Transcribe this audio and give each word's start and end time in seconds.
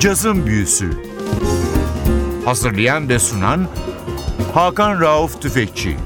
Cazın 0.00 0.46
Büyüsü 0.46 0.90
Hazırlayan 2.44 3.08
ve 3.08 3.18
sunan 3.18 3.66
Hakan 4.54 5.00
Rauf 5.00 5.42
Tüfekçi 5.42 5.96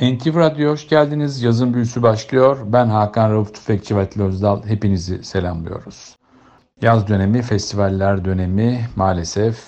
NTV 0.00 0.36
Radyo 0.36 0.70
hoş 0.70 0.88
geldiniz. 0.88 1.42
Yazın 1.42 1.74
Büyüsü 1.74 2.02
başlıyor. 2.02 2.58
Ben 2.66 2.86
Hakan 2.86 3.30
Rauf 3.30 3.54
Tüfekçi 3.54 3.96
ve 3.96 4.08
Özdal. 4.18 4.66
Hepinizi 4.66 5.24
selamlıyoruz. 5.24 6.16
Yaz 6.82 7.08
dönemi, 7.08 7.42
festivaller 7.42 8.24
dönemi 8.24 8.88
maalesef 8.96 9.58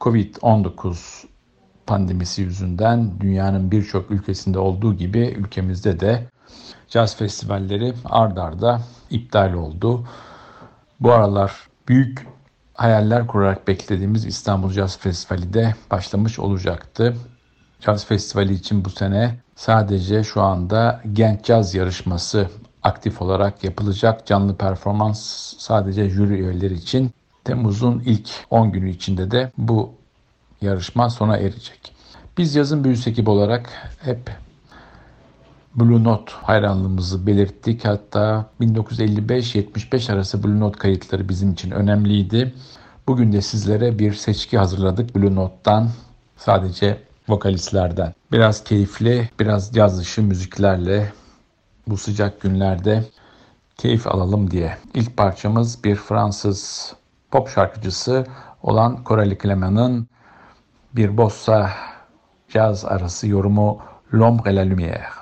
Covid-19 0.00 1.24
pandemisi 1.86 2.42
yüzünden 2.42 3.20
dünyanın 3.20 3.70
birçok 3.70 4.10
ülkesinde 4.10 4.58
olduğu 4.58 4.94
gibi 4.94 5.34
ülkemizde 5.38 6.00
de 6.00 6.28
caz 6.90 7.16
festivalleri 7.16 7.94
ard 8.04 8.36
arda 8.36 8.80
iptal 9.10 9.52
oldu. 9.52 10.04
Bu 11.00 11.12
aralar 11.12 11.52
büyük 11.88 12.26
hayaller 12.74 13.26
kurarak 13.26 13.68
beklediğimiz 13.68 14.24
İstanbul 14.24 14.72
Caz 14.72 14.98
Festivali 14.98 15.52
de 15.52 15.74
başlamış 15.90 16.38
olacaktı. 16.38 17.16
Caz 17.80 18.06
Festivali 18.06 18.52
için 18.52 18.84
bu 18.84 18.90
sene 18.90 19.36
sadece 19.54 20.24
şu 20.24 20.42
anda 20.42 21.02
Genç 21.12 21.44
Caz 21.44 21.74
yarışması 21.74 22.48
aktif 22.82 23.22
olarak 23.22 23.64
yapılacak. 23.64 24.26
Canlı 24.26 24.56
performans 24.56 25.20
sadece 25.58 26.10
jüri 26.10 26.34
üyeleri 26.34 26.74
için. 26.74 27.10
Temmuz'un 27.44 28.02
ilk 28.06 28.30
10 28.50 28.72
günü 28.72 28.90
içinde 28.90 29.30
de 29.30 29.52
bu 29.58 29.94
yarışma 30.60 31.10
sona 31.10 31.36
erecek. 31.36 31.94
Biz 32.38 32.54
yazın 32.54 32.84
büyüsü 32.84 33.10
ekip 33.10 33.28
olarak 33.28 33.70
hep 34.02 34.30
Blue 35.74 36.04
Note 36.04 36.32
hayranlığımızı 36.42 37.26
belirttik. 37.26 37.84
Hatta 37.84 38.46
1955-75 38.60 40.12
arası 40.12 40.44
Blue 40.44 40.60
Note 40.60 40.78
kayıtları 40.78 41.28
bizim 41.28 41.52
için 41.52 41.70
önemliydi. 41.70 42.54
Bugün 43.06 43.32
de 43.32 43.42
sizlere 43.42 43.98
bir 43.98 44.14
seçki 44.14 44.58
hazırladık 44.58 45.16
Blue 45.16 45.34
Note'dan. 45.34 45.88
Sadece 46.36 47.02
vokalistlerden. 47.28 48.14
Biraz 48.32 48.64
keyifli, 48.64 49.30
biraz 49.40 49.72
caz 49.72 50.00
dışı 50.00 50.22
müziklerle 50.22 51.12
bu 51.86 51.96
sıcak 51.96 52.40
günlerde 52.40 53.04
keyif 53.76 54.06
alalım 54.06 54.50
diye. 54.50 54.78
İlk 54.94 55.16
parçamız 55.16 55.84
bir 55.84 55.96
Fransız 55.96 56.92
pop 57.30 57.48
şarkıcısı 57.48 58.26
olan 58.62 58.98
Coralie 59.06 59.38
Clement'ın 59.38 60.08
bir 60.96 61.16
bossa 61.16 61.70
caz 62.48 62.84
arası 62.84 63.28
yorumu 63.28 63.78
L'ombre 64.12 64.50
et 64.50 64.56
la 64.56 64.62
lumière. 64.62 65.19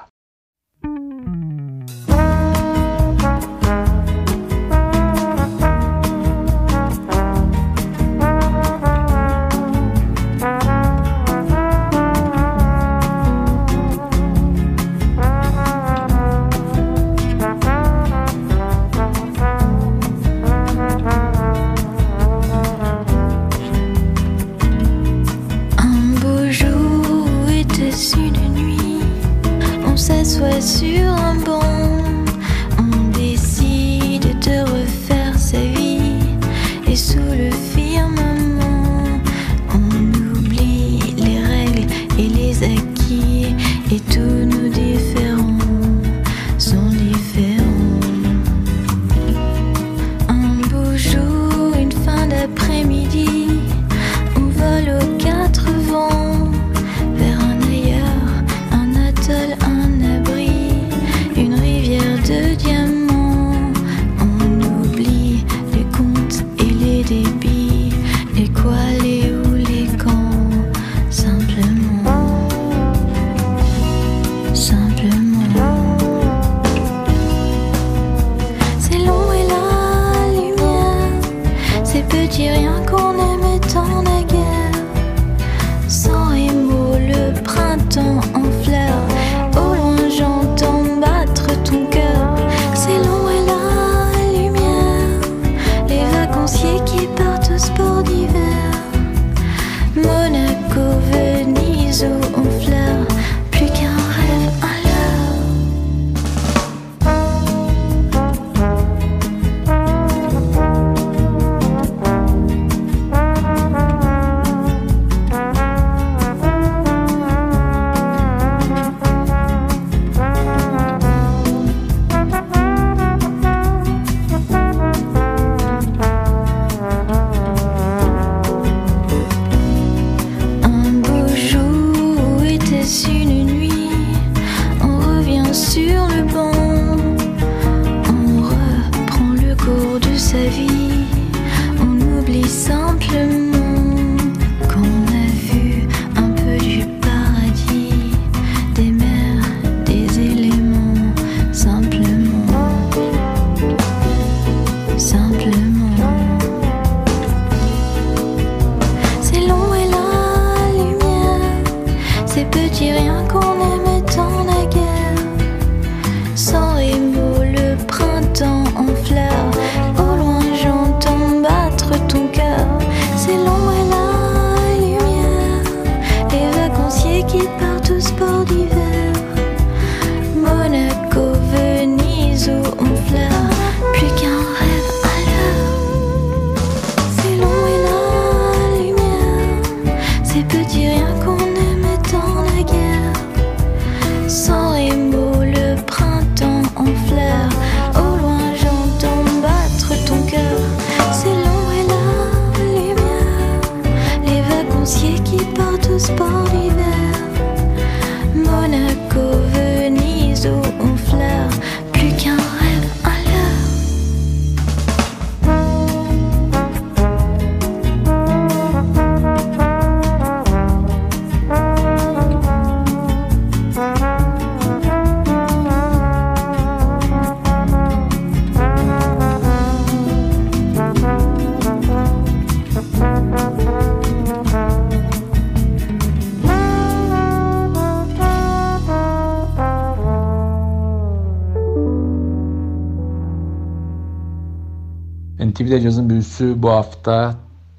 NTV'de 245.48 245.80
cazın 245.80 246.10
büyüsü 246.10 246.62
bu 246.62 246.70
hafta 246.70 247.34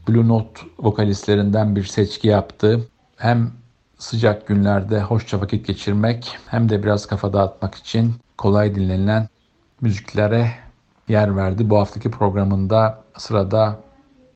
Blue 0.08 0.28
Note 0.28 0.62
vokalistlerinden 0.80 1.76
bir 1.76 1.84
seçki 1.84 2.28
yaptı. 2.28 2.88
Hem 3.18 3.52
sıcak 3.98 4.48
günlerde 4.48 5.02
hoşça 5.02 5.42
vakit 5.42 5.68
geçirmek 5.68 6.38
hem 6.48 6.70
de 6.70 6.84
biraz 6.84 7.06
kafa 7.06 7.34
dağıtmak 7.34 7.76
için 7.76 8.14
kolay 8.38 8.76
dinlenilen 8.76 9.28
müziklere 9.82 10.52
yer 11.08 11.36
verdi. 11.36 11.70
Bu 11.70 11.80
haftaki 11.80 12.12
programında 12.12 13.04
sırada 13.18 13.80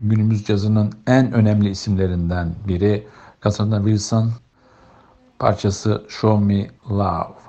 günümüz 0.01 0.45
cazının 0.45 0.94
en 1.07 1.33
önemli 1.33 1.69
isimlerinden 1.69 2.56
biri 2.68 3.07
Cassandra 3.44 3.77
Wilson 3.77 4.31
parçası 5.39 6.03
Show 6.09 6.45
Me 6.45 6.68
Love. 6.89 7.42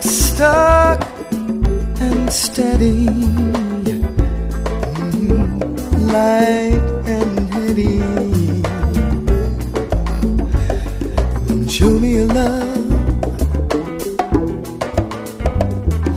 stuck 0.00 1.04
and 2.00 2.32
steady, 2.32 3.06
light 6.12 6.80
and 7.06 7.54
heady. 7.54 7.98
Show 11.68 11.98
me 11.98 12.18
a 12.18 12.26
love 12.26 12.88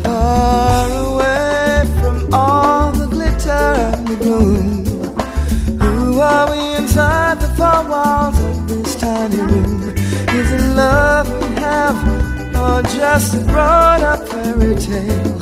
far 0.04 0.89
away 0.89 1.86
from 2.00 2.34
all 2.34 2.92
the 2.92 3.07
glitter 3.07 3.50
and 3.50 4.07
the 4.07 4.16
gloom. 4.16 4.86
Who 5.80 6.19
are 6.19 6.50
we 6.51 6.75
inside 6.75 7.39
the 7.39 7.48
four 7.57 7.88
walls 7.89 8.39
of 8.39 8.68
this 8.68 8.95
tiny 8.95 9.38
room? 9.38 9.94
Is 10.30 10.51
it 10.51 10.75
love 10.75 11.27
we 11.42 11.56
have? 11.62 12.20
just 12.83 13.45
brought 13.48 14.01
up 14.01 14.28
fairy 14.28 14.75
tales. 14.75 15.40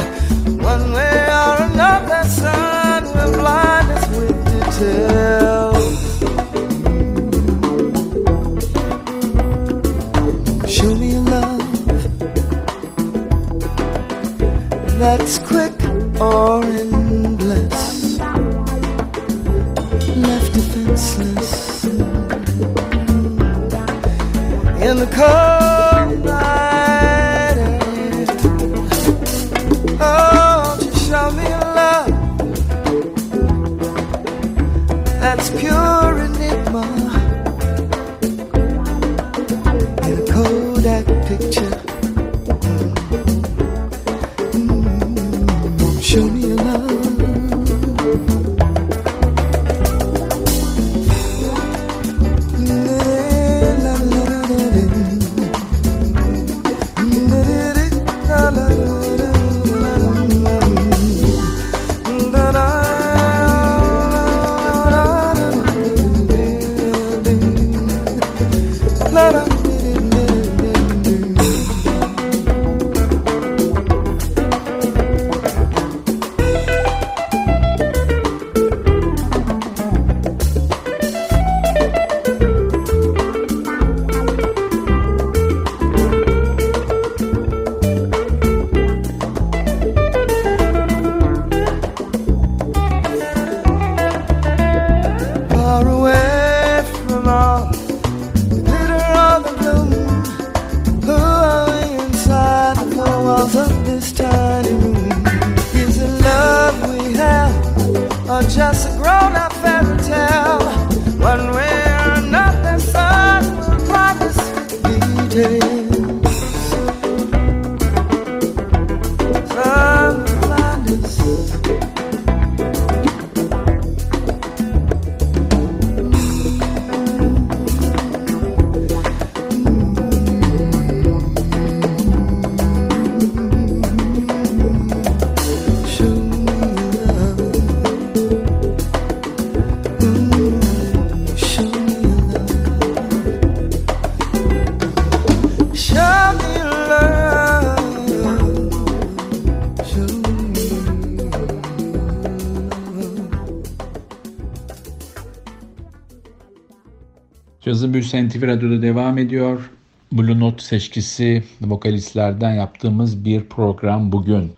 Cazın 157.80 157.94
Büyüsü 157.94 158.28
NTV 158.28 158.48
Radyo'da 158.48 158.82
devam 158.82 159.18
ediyor. 159.18 159.72
Blue 160.12 160.40
Note 160.40 160.64
seçkisi 160.64 161.44
vokalistlerden 161.62 162.54
yaptığımız 162.54 163.26
bir 163.26 163.44
program 163.44 164.12
bugün. 164.12 164.52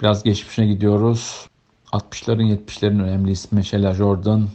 Biraz 0.00 0.22
geçmişine 0.22 0.66
gidiyoruz. 0.66 1.46
60'ların 1.92 2.58
70'lerin 2.58 3.02
önemli 3.02 3.30
ismi 3.30 3.64
Sheila 3.64 3.94
Jordan 3.94 4.48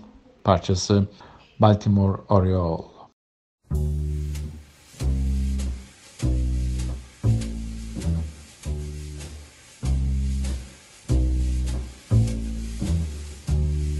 parçası 0.43 1.07
Baltimore 1.59 2.17
Oriole. 2.29 2.83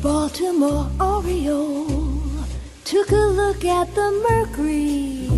Baltimore 0.04 0.88
Oriole 1.00 1.99
Took 2.90 3.12
a 3.12 3.16
look 3.16 3.64
at 3.66 3.94
the 3.94 4.26
mercury, 4.28 5.30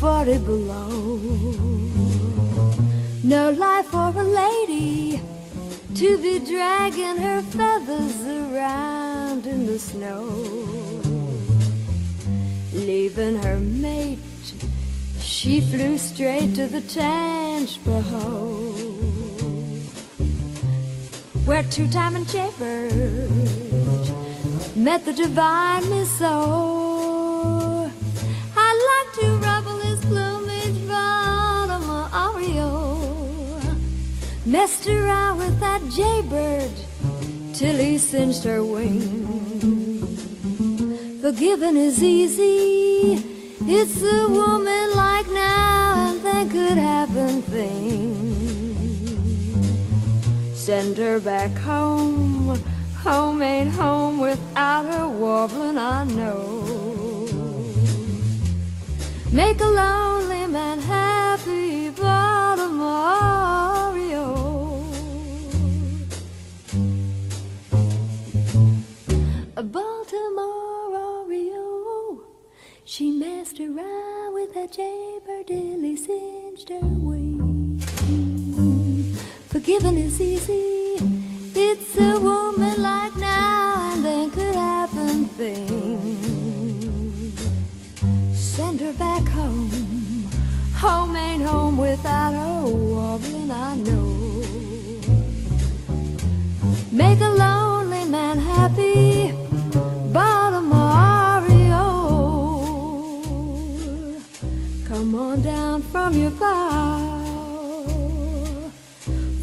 40 0.00 0.38
below. 0.38 1.20
No 3.22 3.50
life 3.50 3.86
for 3.86 4.08
a 4.08 4.24
lady 4.24 5.22
to 5.94 6.18
be 6.18 6.40
dragging 6.40 7.18
her 7.18 7.40
feathers 7.42 8.20
around 8.24 9.46
in 9.46 9.64
the 9.66 9.78
snow. 9.78 10.24
Leaving 12.72 13.40
her 13.44 13.60
mate, 13.60 14.18
she 15.20 15.60
flew 15.60 15.98
straight 15.98 16.56
to 16.56 16.66
the 16.66 16.80
Tangipahoe. 16.80 17.70
where 21.46 21.62
two-time 21.62 22.16
and 22.16 22.26
Jaybird 22.26 23.79
met 24.76 25.04
the 25.04 25.12
divine 25.12 25.88
Miss 25.90 26.20
O. 26.22 27.90
I'd 28.56 28.80
like 28.92 29.12
to 29.20 29.26
ruffle 29.38 29.78
his 29.80 30.00
plumage 30.00 30.86
bottom 30.86 31.82
Oreo. 32.12 33.76
Messed 34.46 34.86
around 34.88 35.38
with 35.38 35.58
that 35.60 35.82
Jaybird 35.90 36.70
till 37.52 37.76
he 37.76 37.98
singed 37.98 38.44
her 38.44 38.62
wings. 38.64 39.20
Forgiving 41.20 41.76
is 41.76 42.02
easy. 42.02 43.22
It's 43.62 44.02
a 44.02 44.28
woman 44.28 44.94
like 44.96 45.28
now 45.28 46.10
and 46.10 46.20
then 46.22 46.48
could 46.48 46.78
happen 46.78 47.42
things. 47.42 48.20
Send 50.58 50.96
her 50.98 51.20
back 51.20 51.50
home. 51.58 52.58
Home 53.02 53.40
home 53.70 54.09
without 54.30 54.84
her 54.86 55.08
warbling, 55.08 55.76
I 55.76 56.04
know. 56.04 57.26
Make 59.32 59.60
a 59.60 59.70
lonely 59.82 60.46
man 60.46 60.78
happy, 60.80 61.90
Baltimore. 61.90 63.18
A 69.56 69.62
Baltimore 69.62 70.90
Oreo. 71.06 72.20
She 72.84 73.10
messed 73.10 73.58
around 73.60 74.34
with 74.34 74.54
that 74.54 74.72
jaybird 74.72 75.48
till 75.48 75.80
he 75.88 75.96
singed 75.96 76.68
her 76.70 76.88
wings. 77.08 77.84
Forgiving 79.48 79.98
is 79.98 80.20
easy. 80.20 80.96
It's 81.54 81.98
a 81.98 82.18
woman 82.20 82.80
like 82.80 83.16
now 83.16 83.59
things. 85.40 87.38
Send 88.34 88.78
her 88.80 88.92
back 88.92 89.26
home. 89.28 89.70
Home 90.84 91.16
ain't 91.16 91.42
home 91.42 91.76
without 91.78 92.32
her 92.34 92.62
oh, 92.64 92.70
warbling, 92.92 93.50
I 93.50 93.70
know. 93.86 94.06
Make 96.92 97.20
a 97.20 97.32
lonely 97.44 98.04
man 98.04 98.36
happy, 98.38 99.32
Baltimore. 100.12 101.00
Come 104.90 105.14
on 105.14 105.40
down 105.40 105.82
from 105.92 106.12
your 106.22 106.32
bow. 106.32 107.20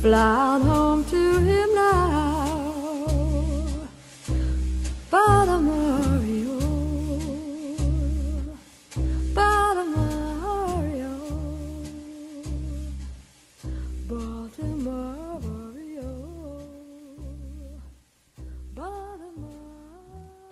Fly 0.01 0.35
on 0.51 0.61
home 0.61 1.05
to 1.05 1.39
him 1.39 1.76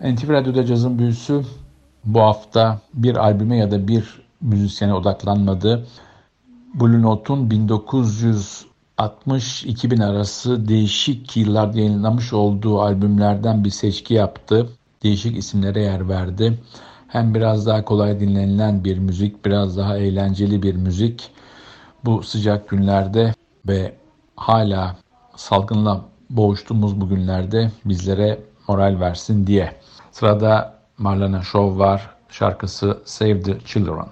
NTV 0.05 0.29
Radyo'da 0.29 0.65
cazın 0.65 0.99
büyüsü 0.99 1.41
bu 2.05 2.19
hafta 2.21 2.79
bir 2.93 3.15
albüme 3.15 3.57
ya 3.57 3.71
da 3.71 3.87
bir 3.87 4.21
müzisyene 4.41 4.93
odaklanmadı. 4.93 5.87
Blue 6.73 7.01
Note'un 7.01 7.49
1960-2000 8.99 10.05
arası 10.05 10.67
değişik 10.67 11.37
yıllarda 11.37 11.79
yayınlamış 11.79 12.33
olduğu 12.33 12.81
albümlerden 12.81 13.63
bir 13.63 13.69
seçki 13.69 14.13
yaptı. 14.13 14.69
Değişik 15.03 15.37
isimlere 15.37 15.81
yer 15.81 16.09
verdi. 16.09 16.59
Hem 17.07 17.35
biraz 17.35 17.65
daha 17.65 17.85
kolay 17.85 18.19
dinlenilen 18.19 18.83
bir 18.83 18.97
müzik, 18.97 19.45
biraz 19.45 19.77
daha 19.77 19.97
eğlenceli 19.97 20.63
bir 20.63 20.75
müzik. 20.75 21.31
Bu 22.05 22.23
sıcak 22.23 22.69
günlerde 22.69 23.33
ve 23.67 23.95
hala 24.35 24.97
salgınla 25.35 26.01
boğuştuğumuz 26.29 27.01
bu 27.01 27.09
günlerde 27.09 27.71
bizlere 27.85 28.39
moral 28.67 28.99
versin 28.99 29.47
diye. 29.47 29.75
Sırada 30.15 30.73
Marlena 30.97 31.43
Shaw 31.43 31.79
var. 31.79 32.09
Şarkısı 32.29 33.01
Save 33.05 33.41
the 33.41 33.59
Children. 33.59 34.07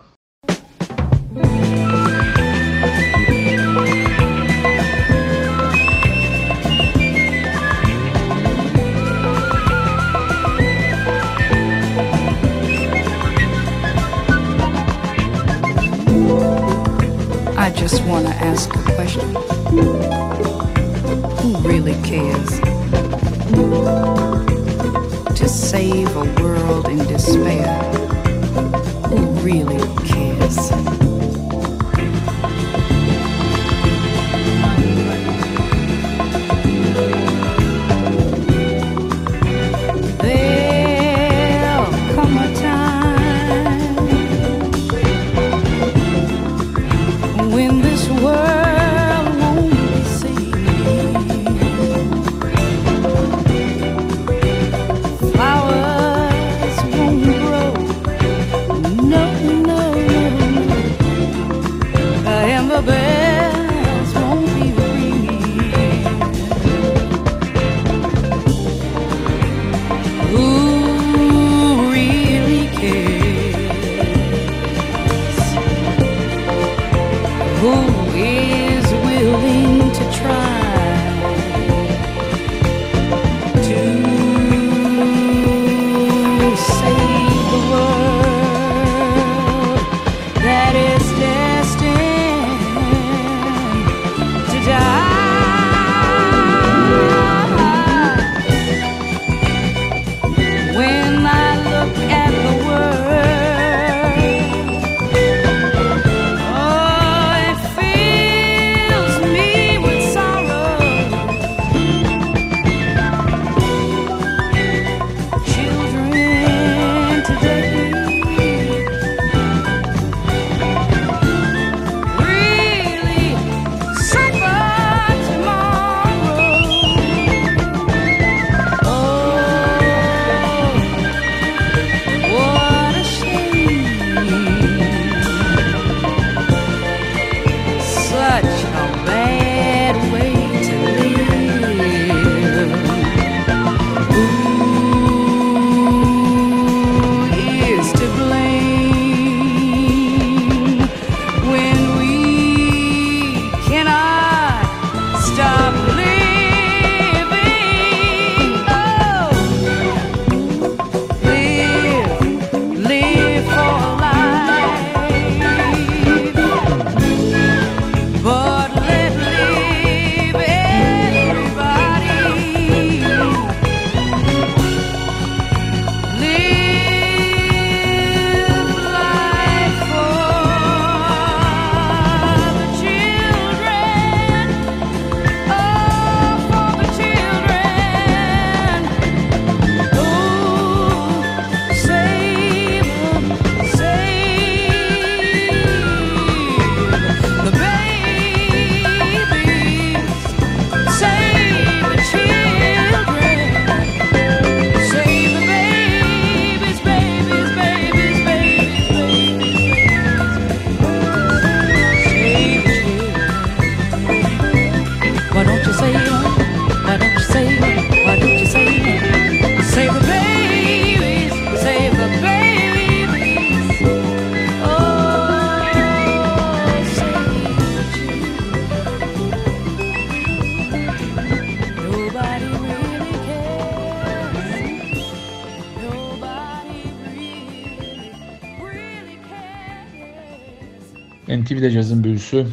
NTV'de 241.41 241.72
cazın 241.72 242.03
büyüsü 242.03 242.48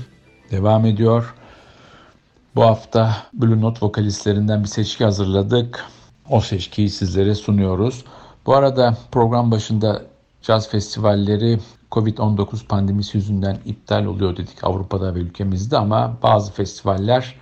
devam 0.50 0.86
ediyor. 0.86 1.34
Bu 2.54 2.62
hafta 2.62 3.16
Blue 3.32 3.60
Note 3.60 3.86
vokalistlerinden 3.86 4.62
bir 4.62 4.68
seçki 4.68 5.04
hazırladık. 5.04 5.84
O 6.28 6.40
seçkiyi 6.40 6.90
sizlere 6.90 7.34
sunuyoruz. 7.34 8.04
Bu 8.46 8.54
arada 8.54 8.96
program 9.12 9.50
başında 9.50 10.02
caz 10.42 10.70
festivalleri 10.70 11.58
Covid-19 11.90 12.66
pandemisi 12.66 13.16
yüzünden 13.16 13.58
iptal 13.64 14.04
oluyor 14.04 14.36
dedik 14.36 14.64
Avrupa'da 14.64 15.14
ve 15.14 15.18
ülkemizde 15.18 15.78
ama 15.78 16.16
bazı 16.22 16.52
festivaller 16.52 17.34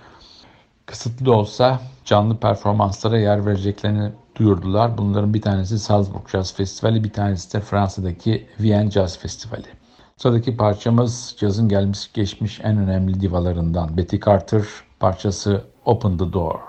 kısıtlı 0.85 1.35
olsa 1.35 1.81
canlı 2.05 2.37
performanslara 2.37 3.19
yer 3.19 3.45
vereceklerini 3.45 4.11
duyurdular. 4.35 4.97
Bunların 4.97 5.33
bir 5.33 5.41
tanesi 5.41 5.79
Salzburg 5.79 6.29
Jazz 6.29 6.53
Festivali, 6.53 7.03
bir 7.03 7.13
tanesi 7.13 7.53
de 7.53 7.61
Fransa'daki 7.61 8.47
Vienne 8.59 8.91
Jazz 8.91 9.19
Festivali. 9.19 9.78
Sıradaki 10.21 10.57
parçamız 10.57 11.35
cazın 11.39 11.69
gelmiş 11.69 12.13
geçmiş 12.13 12.59
en 12.63 12.77
önemli 12.77 13.21
divalarından 13.21 13.97
Betty 13.97 14.15
Carter 14.25 14.63
parçası 14.99 15.63
Open 15.85 16.17
the 16.17 16.33
Door. 16.33 16.68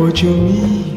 what 0.00 0.22
you 0.22 0.30
need. 0.30 0.89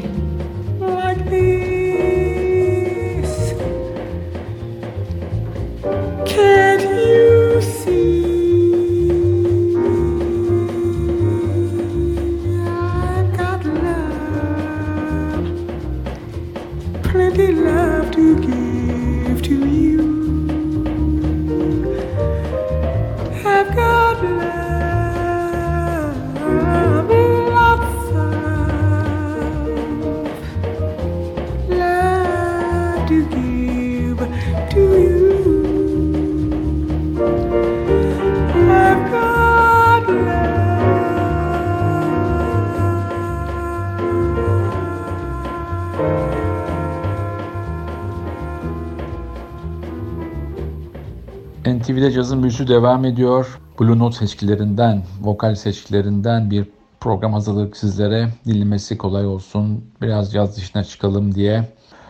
NTV'de 51.83 52.11
cazın 52.11 52.41
büyüsü 52.43 52.67
devam 52.67 53.05
ediyor. 53.05 53.59
Blue 53.79 53.99
Note 53.99 54.17
seçkilerinden, 54.17 55.03
vokal 55.21 55.55
seçkilerinden 55.55 56.51
bir 56.51 56.67
program 56.99 57.33
hazırladık 57.33 57.77
sizlere. 57.77 58.29
Dinlemesi 58.45 58.97
kolay 58.97 59.25
olsun, 59.25 59.85
biraz 60.01 60.33
caz 60.33 60.57
dışına 60.57 60.83
çıkalım 60.83 61.35
diye. 61.35 61.67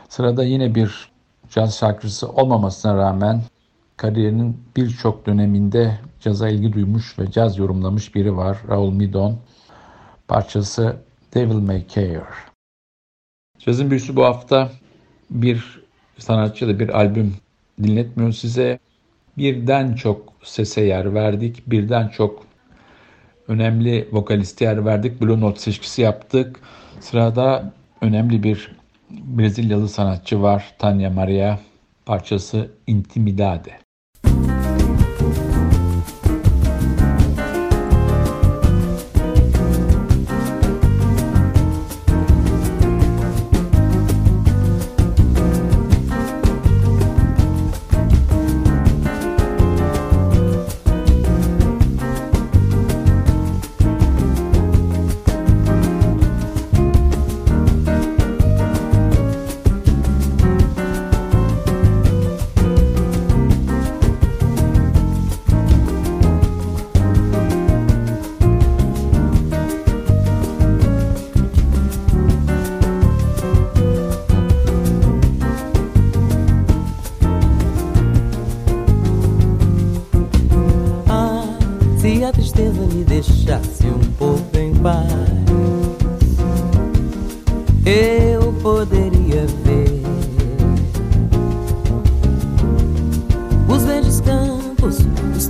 Sırada 0.09 0.43
yine 0.43 0.75
bir 0.75 1.09
caz 1.49 1.77
şarkıcısı 1.77 2.29
olmamasına 2.29 2.97
rağmen 2.97 3.41
kariyerinin 3.97 4.57
birçok 4.77 5.25
döneminde 5.25 5.99
caza 6.19 6.49
ilgi 6.49 6.73
duymuş 6.73 7.19
ve 7.19 7.31
caz 7.31 7.57
yorumlamış 7.57 8.15
biri 8.15 8.37
var. 8.37 8.57
Raul 8.69 8.91
Midon. 8.91 9.37
Parçası 10.27 10.95
Devil 11.33 11.55
May 11.55 11.87
Care. 11.87 12.23
Cazın 13.59 13.89
büyüsü 13.89 14.15
bu 14.15 14.23
hafta 14.23 14.71
bir 15.29 15.83
sanatçı 16.17 16.67
da 16.67 16.79
bir 16.79 16.89
albüm 16.89 17.35
dinletmiyor 17.83 18.31
size. 18.31 18.79
Birden 19.37 19.93
çok 19.93 20.33
sese 20.43 20.81
yer 20.81 21.13
verdik. 21.13 21.63
Birden 21.67 22.07
çok 22.07 22.45
önemli 23.47 24.07
vokaliste 24.11 24.65
yer 24.65 24.85
verdik. 24.85 25.21
Blue 25.21 25.39
Note 25.39 25.59
seçkisi 25.59 26.01
yaptık. 26.01 26.59
Sırada 26.99 27.73
önemli 28.01 28.43
bir 28.43 28.75
Brezilyalı 29.09 29.89
sanatçı 29.89 30.41
var. 30.41 30.75
Tanya 30.79 31.09
Maria. 31.09 31.59
Parçası 32.05 32.71
Intimidade. 32.87 33.82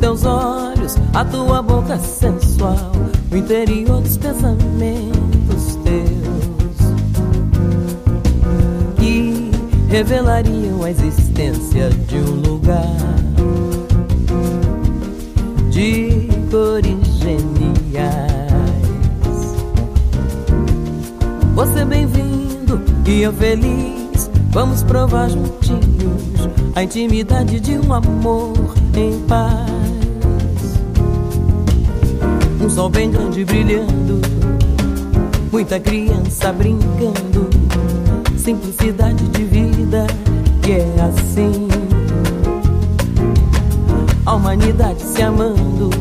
Teus 0.04 0.26
olhos, 0.26 0.98
a 1.14 1.24
tua 1.24 1.62
boca 1.62 1.98
sensual, 1.98 2.92
o 3.32 3.38
interior 3.38 4.02
dos 4.02 4.18
pensamentos 4.18 5.80
teus 5.82 6.78
que 8.98 9.50
revelariam 9.88 10.84
a 10.84 10.92
existência 10.92 11.90
de 11.90 12.18
um 12.18 12.36
lugar 12.42 12.84
de 15.70 16.28
cores 16.52 17.08
geniais. 17.20 18.12
Você 21.56 21.86
bem-vindo 21.86 22.82
e 23.08 23.22
eu 23.22 23.32
feliz. 23.32 24.30
Vamos 24.50 24.84
provar 24.84 25.30
juntinhos 25.30 26.50
a 26.76 26.84
intimidade 26.84 27.62
de 27.62 27.78
um 27.80 27.94
amor 27.94 28.54
em 28.98 29.18
paz. 29.22 29.73
Sol 32.74 32.90
bem 32.90 33.12
grande 33.12 33.46
brilhando, 33.46 34.20
muita 35.52 35.80
criança 35.80 36.52
brincando, 36.52 37.48
simplicidade 38.36 39.28
de 39.28 39.44
vida 39.44 40.08
que 40.64 40.72
é 40.72 40.96
assim. 41.02 41.68
A 44.26 44.34
humanidade 44.34 45.04
se 45.04 45.22
amando, 45.22 45.92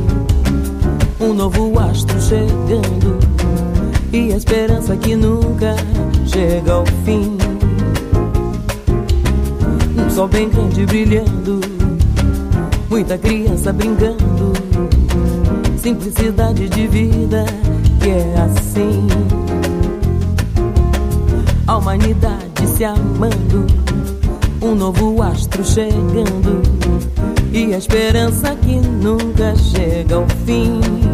um 1.21 1.35
novo 1.35 1.79
astro 1.79 2.19
chegando. 2.23 3.19
E 4.11 4.33
a 4.33 4.37
esperança 4.37 4.97
que 4.97 5.15
nunca 5.15 5.77
chega 6.27 6.73
ao 6.73 6.87
fim. 7.05 7.37
Um 9.99 10.11
sol 10.11 10.29
bem 10.29 10.49
grande 10.49 10.87
brilhando, 10.87 11.61
muita 12.89 13.19
criança 13.19 13.73
brincando, 13.75 14.52
simplicidade 15.83 16.69
de 16.69 16.87
vida 16.87 17.45
que 18.01 18.11
é 18.11 18.41
assim. 18.41 19.09
A 21.67 21.77
humanidade 21.77 22.69
se 22.69 22.85
amando, 22.85 23.67
um 24.63 24.77
novo 24.77 25.21
astro 25.21 25.65
chegando 25.65 26.63
e 27.53 27.75
a 27.75 27.79
esperança 27.79 28.55
que 28.55 28.77
nunca 28.77 29.57
chega 29.57 30.15
ao 30.15 30.27
fim. 30.47 31.12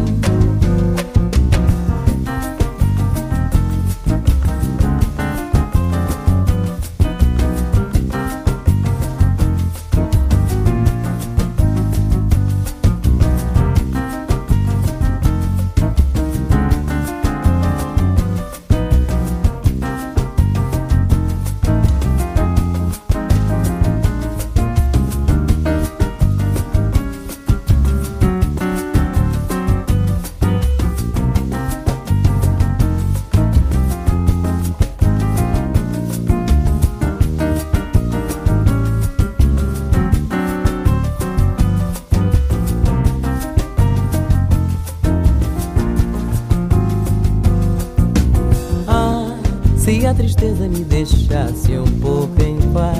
Deixasse 50.39 51.77
um 51.77 51.99
pouco 51.99 52.41
em 52.41 52.57
paz, 52.71 52.95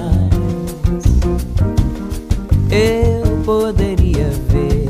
eu 2.70 3.38
poderia 3.46 4.30
ver 4.50 4.90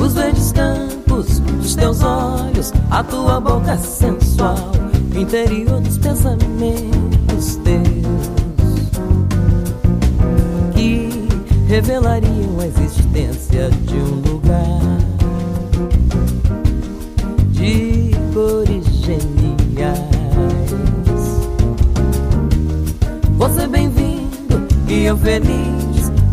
os 0.00 0.14
verdes 0.14 0.52
campos 0.52 1.40
dos 1.40 1.74
teus 1.74 2.00
olhos, 2.02 2.72
a 2.90 3.02
tua 3.02 3.35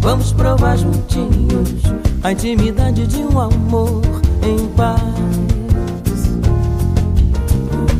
Vamos 0.03 0.33
provar 0.33 0.77
juntinhos 0.77 1.81
a 2.21 2.33
intimidade 2.33 3.07
de 3.07 3.19
um 3.19 3.39
amor 3.39 4.01
em 4.45 4.67
paz. 4.75 4.99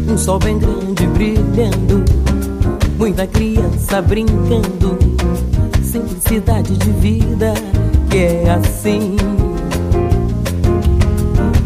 Um 0.10 0.18
sol 0.18 0.38
bem 0.38 0.60
grande 0.60 1.08
brilhando, 1.08 2.04
muita 3.00 3.26
criança 3.26 4.02
brincando, 4.02 5.00
simplicidade 5.82 6.76
de 6.76 6.92
vida 6.92 7.54
que 8.10 8.18
é 8.18 8.50
assim. 8.50 9.16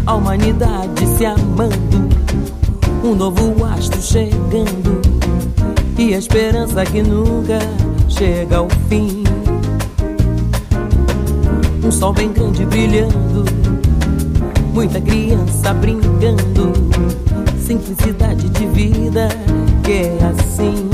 A 0.05 0.13
humanidade 0.13 1.07
se 1.17 1.25
amando 1.25 2.09
um 3.03 3.15
novo 3.15 3.65
astro 3.65 3.99
chegando 3.99 5.01
e 5.97 6.13
a 6.13 6.19
esperança 6.19 6.85
que 6.85 7.01
nunca 7.01 7.57
chega 8.07 8.57
ao 8.57 8.67
fim. 8.87 9.23
Um 11.87 11.91
sol 11.91 12.11
bem 12.11 12.33
grande 12.33 12.65
brilhando, 12.65 13.45
muita 14.73 14.99
criança 14.99 15.73
brincando, 15.73 16.73
simplicidade 17.57 18.49
de 18.49 18.67
vida 18.67 19.29
que 19.85 19.93
é 19.93 20.17
assim. 20.25 20.89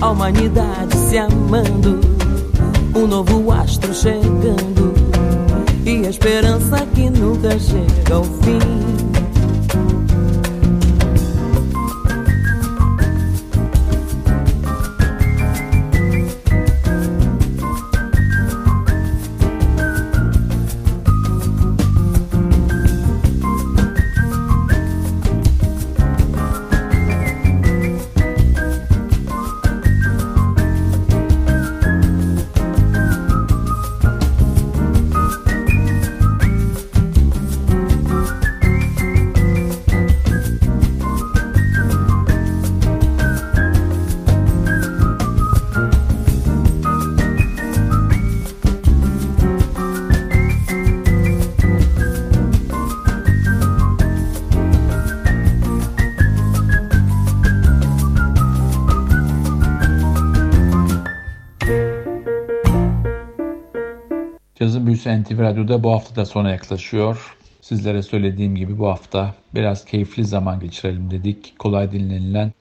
A 0.00 0.10
humanidade 0.10 0.96
se 0.96 1.18
amando, 1.18 1.98
um 2.94 3.08
novo 3.08 3.50
astro 3.50 3.92
chegando 3.92 4.94
e 5.84 6.06
a 6.06 6.08
esperança 6.08 6.86
que 6.94 7.10
nunca 7.10 7.58
chega 7.58 8.14
ao 8.14 8.22
fim. 8.22 9.07
Büyüsü 65.08 65.22
NTV 65.22 65.40
Radyo'da 65.40 65.82
bu 65.82 65.92
hafta 65.92 66.16
da 66.16 66.26
sona 66.26 66.50
yaklaşıyor. 66.50 67.36
Sizlere 67.60 68.02
söylediğim 68.02 68.56
gibi 68.56 68.78
bu 68.78 68.88
hafta 68.88 69.34
biraz 69.54 69.84
keyifli 69.84 70.24
zaman 70.24 70.60
geçirelim 70.60 71.10
dedik. 71.10 71.58
Kolay 71.58 71.92
dinlenilen, 71.92 72.52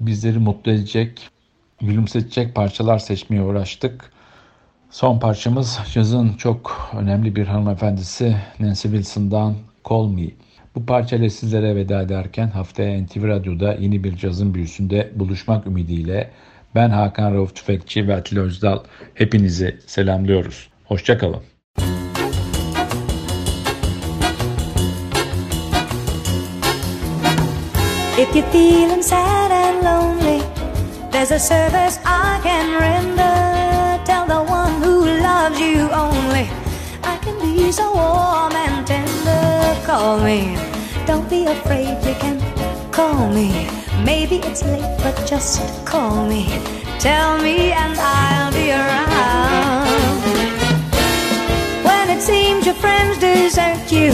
bizleri 0.00 0.38
mutlu 0.38 0.72
edecek, 0.72 1.28
gülümsetecek 1.80 2.54
parçalar 2.54 2.98
seçmeye 2.98 3.42
uğraştık. 3.42 4.12
Son 4.90 5.18
parçamız 5.18 5.78
cazın 5.92 6.32
çok 6.32 6.90
önemli 6.98 7.36
bir 7.36 7.46
hanımefendisi 7.46 8.36
Nancy 8.60 8.88
Wilson'dan 8.88 9.54
Call 9.88 10.08
Me. 10.08 10.26
Bu 10.74 10.86
parçayla 10.86 11.30
sizlere 11.30 11.76
veda 11.76 12.02
ederken 12.02 12.48
haftaya 12.48 13.02
NTV 13.02 13.28
Radyo'da 13.28 13.74
yeni 13.74 14.04
bir 14.04 14.16
cazın 14.16 14.54
büyüsünde 14.54 15.10
buluşmak 15.14 15.66
ümidiyle 15.66 16.30
ben 16.74 16.90
Hakan 16.90 17.34
Rauf 17.34 17.54
Tüfekçi 17.54 18.08
ve 18.08 18.14
Atilla 18.14 18.42
Özdal 18.42 18.78
hepinizi 19.14 19.78
selamlıyoruz. 19.86 20.68
Hoşçakalın. 20.84 21.53
You're 28.34 28.50
feeling 28.50 29.00
sad 29.00 29.52
and 29.52 29.84
lonely, 29.84 30.42
there's 31.12 31.30
a 31.30 31.38
service 31.38 32.00
I 32.04 32.40
can 32.42 32.80
render. 32.80 34.04
Tell 34.04 34.26
the 34.26 34.42
one 34.42 34.82
who 34.82 35.04
loves 35.22 35.60
you 35.60 35.88
only, 35.90 36.48
I 37.04 37.16
can 37.22 37.38
be 37.38 37.70
so 37.70 37.94
warm 37.94 38.52
and 38.56 38.84
tender. 38.84 39.86
Call 39.86 40.18
me, 40.18 40.56
don't 41.06 41.30
be 41.30 41.46
afraid, 41.46 41.96
you 42.04 42.14
can 42.14 42.40
call 42.90 43.28
me. 43.30 43.68
Maybe 44.04 44.38
it's 44.38 44.64
late, 44.64 44.98
but 44.98 45.14
just 45.26 45.86
call 45.86 46.26
me. 46.26 46.48
Tell 46.98 47.38
me, 47.40 47.70
and 47.70 47.96
I'll 47.96 48.52
be 48.52 48.72
around. 48.72 49.86
When 51.84 52.10
it 52.10 52.20
seems 52.20 52.66
your 52.66 52.74
friends 52.74 53.18
desert 53.18 53.92
you, 53.92 54.10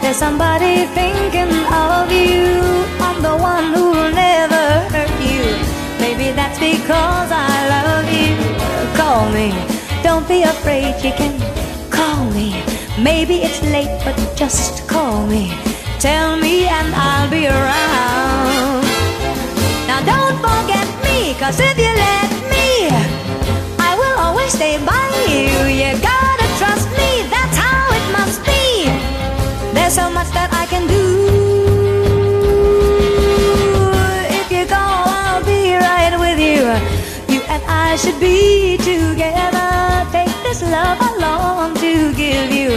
there's 0.00 0.16
somebody 0.16 0.86
thinking 0.94 1.52
of 1.66 2.12
you. 2.12 2.79
The 3.22 3.36
one 3.36 3.74
who'll 3.74 4.12
never 4.12 4.64
hurt 4.94 5.14
you. 5.20 5.44
Maybe 6.00 6.32
that's 6.32 6.58
because 6.58 7.30
I 7.30 7.68
love 7.68 8.08
you. 8.10 8.34
Call 8.96 9.28
me, 9.30 9.52
don't 10.02 10.26
be 10.26 10.42
afraid, 10.42 10.94
you 11.04 11.12
can 11.12 11.38
call 11.90 12.24
me. 12.30 12.64
Maybe 12.98 13.42
it's 13.42 13.62
late, 13.62 14.00
but 14.04 14.16
just 14.36 14.88
call 14.88 15.26
me. 15.26 15.52
Tell 15.98 16.36
me, 16.36 16.66
and 16.66 16.94
I'll 16.94 17.30
be 17.30 17.46
around. 17.46 18.84
Now 19.86 20.00
don't 20.12 20.36
forget 20.40 20.88
me, 21.04 21.34
cause 21.38 21.60
if 21.60 21.76
you 21.76 21.92
let 22.08 22.30
me, 22.48 22.88
I 23.78 23.92
will 24.00 24.16
always 24.18 24.52
stay 24.52 24.78
by 24.78 25.08
you. 25.28 25.68
You 25.80 25.92
gotta 26.00 26.48
trust 26.56 26.88
me, 26.96 27.28
that's 27.28 27.56
how 27.56 27.84
it 27.98 28.06
must 28.18 28.40
be. 28.44 28.88
There's 29.74 29.94
so 29.94 30.10
much 30.10 30.19
love 40.90 41.02
I 41.02 41.12
long 41.18 41.74
to 41.74 42.12
give 42.14 42.50
you. 42.60 42.70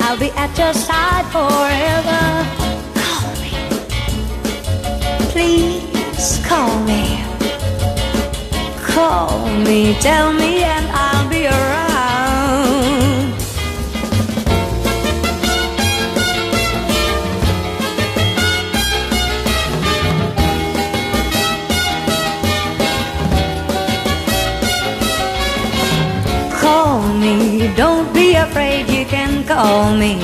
I'll 0.00 0.18
be 0.18 0.30
at 0.44 0.52
your 0.58 0.74
side 0.74 1.26
forever. 1.36 2.22
Call 3.02 3.30
me. 3.42 3.52
Please 5.32 6.28
call 6.48 6.74
me. 6.90 7.02
Call 8.94 9.48
me, 9.66 9.94
tell 10.00 10.32
me, 10.32 10.62
and 10.62 10.86
I'll 10.92 11.03
afraid, 28.64 28.88
you 28.88 29.04
can 29.04 29.44
call 29.46 29.94
me. 29.94 30.16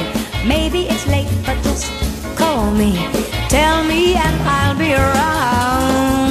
Maybe 0.46 0.87
it's 0.88 1.07
late, 1.07 1.29
but 1.44 1.62
just 1.62 1.87
call 2.37 2.70
me. 2.70 2.92
Tell 3.48 3.85
me, 3.85 4.14
and 4.14 4.42
I'll 4.42 4.76
be 4.79 4.94
around. 4.94 6.31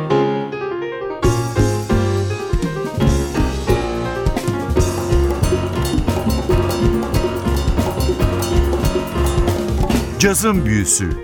Cazın 10.19 10.67
Büyüsü 10.67 11.24